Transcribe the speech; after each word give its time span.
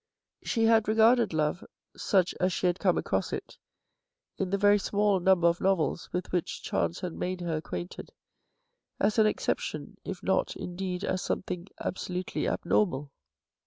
She 0.41 0.63
had 0.63 0.87
regarded 0.87 1.31
love, 1.31 1.63
such 1.95 2.33
as 2.39 2.51
she 2.51 2.65
had 2.65 2.79
come 2.79 2.97
across 2.97 3.31
it, 3.31 3.59
in 4.39 4.49
the 4.49 4.57
very 4.57 4.79
small 4.79 5.19
number 5.19 5.45
of 5.47 5.61
novels 5.61 6.09
with 6.11 6.31
which 6.31 6.63
chance 6.63 7.01
had 7.01 7.13
made 7.13 7.41
her 7.41 7.57
acquainted, 7.57 8.11
as 8.99 9.19
an 9.19 9.27
exception 9.27 9.97
if 10.03 10.23
not 10.23 10.55
indeed 10.55 11.03
as 11.03 11.21
something 11.21 11.67
absolutely 11.79 12.47
abnormal. 12.47 13.11